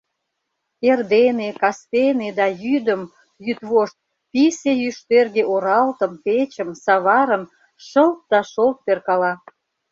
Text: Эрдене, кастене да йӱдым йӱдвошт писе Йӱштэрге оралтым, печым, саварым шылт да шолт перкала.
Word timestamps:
Эрдене, 0.89 1.49
кастене 1.61 2.29
да 2.39 2.47
йӱдым 2.63 3.01
йӱдвошт 3.45 3.97
писе 4.31 4.71
Йӱштэрге 4.81 5.43
оралтым, 5.53 6.13
печым, 6.25 6.69
саварым 6.83 7.43
шылт 7.87 8.19
да 8.31 8.39
шолт 8.51 8.77
перкала. 8.85 9.33